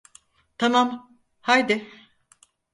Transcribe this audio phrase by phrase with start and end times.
[0.57, 1.87] Tamam, haydi.